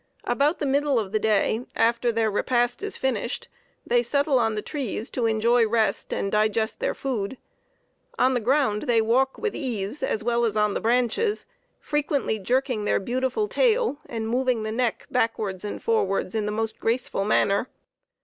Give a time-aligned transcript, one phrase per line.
[0.23, 3.47] About the middle of the day, after their repast is finished,
[3.85, 7.37] they settle on the trees, to enjoy rest, and digest their food.
[8.17, 11.45] On the ground they walk with ease, as well as on the branches,
[11.79, 16.79] frequently jerking their beautiful tail, and moving the neck backwards and forwards in the most
[16.79, 17.69] graceful manner.